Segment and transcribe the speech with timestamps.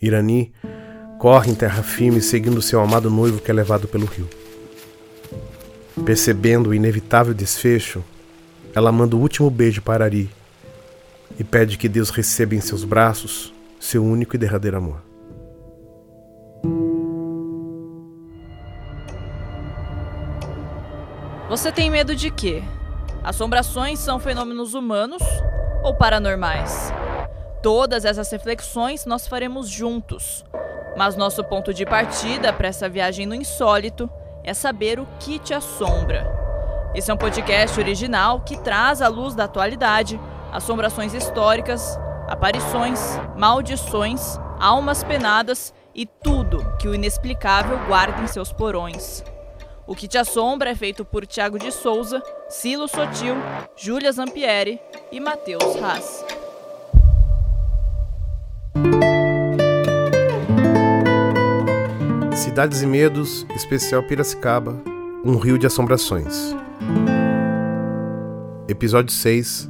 [0.00, 0.52] Irani
[1.18, 4.28] corre em terra firme seguindo seu amado noivo que é levado pelo rio.
[6.04, 8.02] Percebendo o inevitável desfecho,
[8.74, 10.30] ela manda o último beijo para Ari
[11.38, 15.02] e pede que Deus receba em seus braços seu único e derradeiro amor.
[21.48, 22.62] Você tem medo de quê?
[23.24, 25.22] Assombrações são fenômenos humanos
[25.82, 26.92] ou paranormais?
[27.62, 30.44] Todas essas reflexões nós faremos juntos.
[30.96, 34.08] Mas nosso ponto de partida para essa viagem no insólito
[34.42, 36.26] é saber o que te assombra.
[36.94, 40.18] Esse é um podcast original que traz à luz da atualidade
[40.50, 42.98] assombrações históricas, aparições,
[43.36, 49.22] maldições, almas penadas e tudo que o inexplicável guarda em seus porões.
[49.86, 53.34] O que te assombra é feito por Tiago de Souza, Silo Sotil,
[53.76, 54.80] Júlia Zampieri
[55.12, 56.39] e Matheus Haas.
[62.60, 64.82] Cidades e Medos, especial Piracicaba,
[65.24, 66.54] um rio de assombrações.
[68.68, 69.66] Episódio 6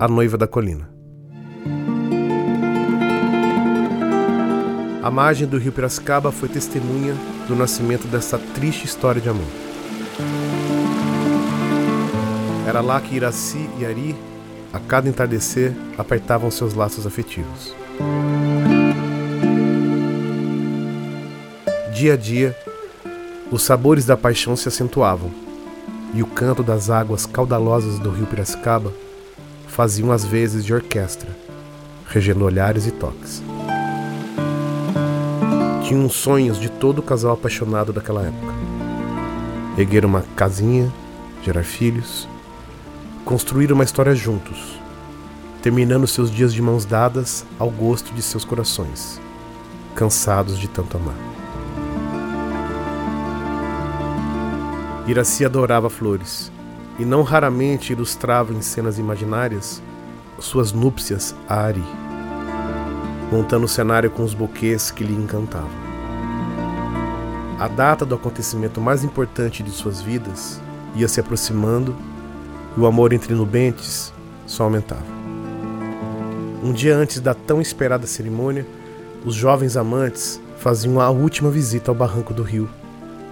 [0.00, 0.88] A Noiva da Colina.
[5.02, 7.14] A margem do rio Piracicaba foi testemunha
[7.46, 9.44] do nascimento dessa triste história de amor.
[12.66, 14.16] Era lá que Iraci e Ari,
[14.72, 17.76] a cada entardecer, apertavam seus laços afetivos.
[21.92, 22.56] Dia a dia,
[23.50, 25.30] os sabores da paixão se acentuavam,
[26.12, 28.92] e o canto das águas caudalosas do rio Piracicaba
[29.66, 31.28] faziam às vezes de orquestra,
[32.06, 33.42] regendo olhares e toques.
[35.82, 38.54] Tinham sonhos de todo casal apaixonado daquela época.
[39.78, 40.92] Erguer uma casinha,
[41.42, 42.28] gerar filhos,
[43.24, 44.78] construir uma história juntos,
[45.62, 49.18] terminando seus dias de mãos dadas ao gosto de seus corações,
[49.94, 51.37] cansados de tanto amar.
[55.08, 56.52] Iraci adorava flores
[56.98, 59.82] e não raramente ilustrava em cenas imaginárias
[60.38, 61.82] suas núpcias a Ari,
[63.32, 65.70] montando o cenário com os buquês que lhe encantavam.
[67.58, 70.60] A data do acontecimento mais importante de suas vidas
[70.94, 71.96] ia se aproximando
[72.76, 74.12] e o amor entre nubentes
[74.46, 75.06] só aumentava.
[76.62, 78.66] Um dia antes da tão esperada cerimônia,
[79.24, 82.68] os jovens amantes faziam a última visita ao barranco do rio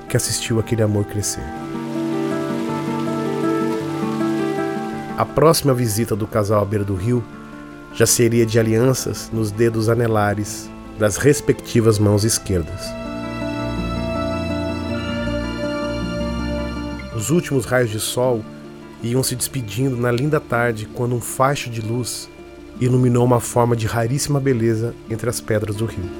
[0.09, 1.66] que assistiu aquele amor crescer.
[5.16, 7.25] A próxima visita do casal à beira do rio
[7.94, 10.69] já seria de alianças nos dedos anelares
[10.99, 12.82] das respectivas mãos esquerdas.
[17.16, 18.44] Os últimos raios de sol
[19.03, 22.28] iam se despedindo na linda tarde quando um facho de luz
[22.78, 26.10] iluminou uma forma de raríssima beleza entre as pedras do rio.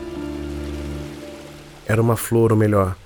[1.87, 2.97] Era uma flor, ou melhor,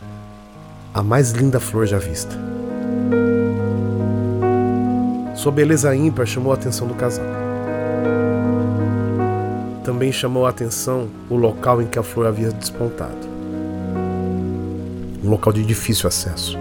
[0.95, 2.59] a mais linda flor já vista.
[5.41, 7.25] Sua beleza ímpar chamou a atenção do casal.
[9.83, 13.27] Também chamou a atenção o local em que a flor havia despontado
[15.25, 16.59] um local de difícil acesso.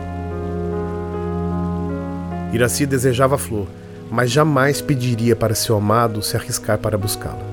[2.54, 3.68] Iraci desejava a flor,
[4.10, 7.44] mas jamais pediria para seu amado se arriscar para buscá-la.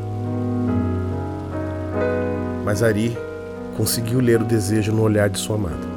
[2.65, 3.19] Mas Ari
[3.77, 5.89] conseguiu ler o desejo no olhar de sua amada.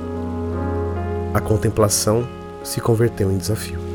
[1.35, 2.27] A contemplação
[2.63, 3.88] se converteu em desafio.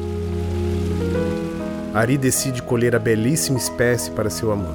[1.94, 4.74] Ari decide colher a belíssima espécie para seu amor.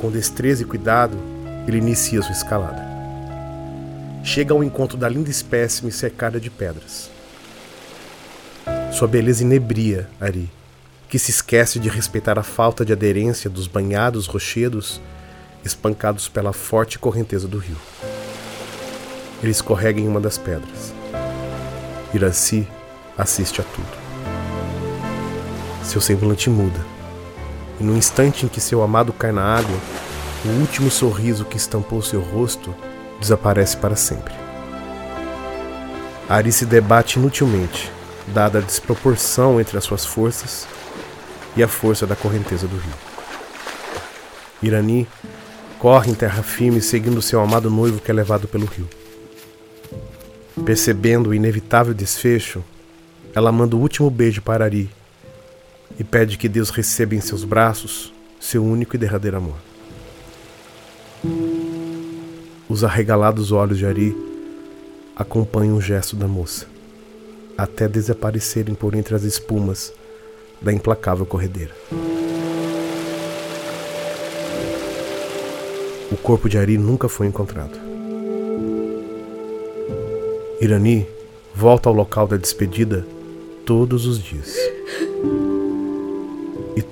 [0.00, 1.16] Com destreza e cuidado,
[1.64, 2.82] ele inicia sua escalada.
[4.24, 7.08] Chega ao encontro da linda espécime cercada de pedras.
[8.92, 10.50] Sua beleza inebria Ari,
[11.08, 15.00] que se esquece de respeitar a falta de aderência dos banhados rochedos
[15.64, 17.76] espancados pela forte correnteza do rio.
[19.40, 20.92] Ele escorrega em uma das pedras.
[22.12, 22.66] Iraci
[23.16, 23.99] assiste a tudo
[25.90, 26.80] seu semblante muda.
[27.78, 29.76] E no instante em que seu amado cai na água,
[30.44, 32.74] o último sorriso que estampou seu rosto
[33.18, 34.32] desaparece para sempre.
[36.28, 37.90] Ari se debate inutilmente,
[38.28, 40.66] dada a desproporção entre as suas forças
[41.56, 42.94] e a força da correnteza do rio.
[44.62, 45.08] Irani
[45.78, 48.88] corre em terra firme seguindo seu amado noivo que é levado pelo rio.
[50.64, 52.62] Percebendo o inevitável desfecho,
[53.34, 54.90] ela manda o último beijo para Ari
[56.00, 59.56] e pede que Deus receba em seus braços seu único e derradeiro amor.
[62.68, 64.16] Os arregalados olhos de Ari
[65.14, 66.66] acompanham o gesto da moça,
[67.56, 69.92] até desaparecerem por entre as espumas
[70.60, 71.74] da implacável corredeira.
[76.10, 77.78] o corpo de Ari nunca foi encontrado.
[80.60, 81.06] Irani
[81.54, 83.06] volta ao local da despedida
[83.64, 84.79] todos os dias.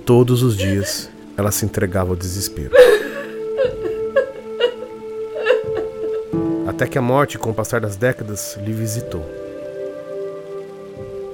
[0.08, 2.70] Todos os dias ela se entregava ao desespero.
[6.66, 9.22] Até que a morte, com o passar das décadas, lhe visitou.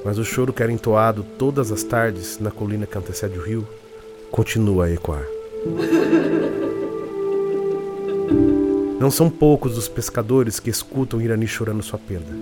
[0.04, 3.64] Mas o choro que era entoado todas as tardes na colina que antecede o rio
[4.32, 5.24] continua a ecoar.
[8.98, 12.32] Não são poucos os pescadores que escutam Irani chorando sua perda.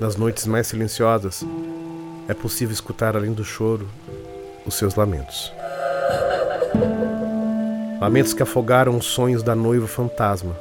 [0.00, 1.44] Nas noites mais silenciosas,
[2.28, 3.88] é possível escutar além do choro
[4.66, 5.52] os seus lamentos.
[8.00, 10.56] Lamentos que afogaram os sonhos da noiva fantasma,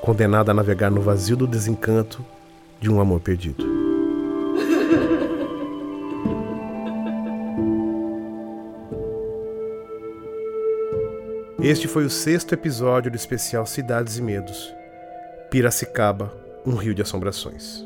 [0.00, 2.24] condenada a navegar no vazio do desencanto
[2.80, 3.64] de um amor perdido.
[11.60, 14.72] Este foi o sexto episódio do especial Cidades e Medos.
[15.50, 16.32] Piracicaba,
[16.64, 17.84] um rio de assombrações.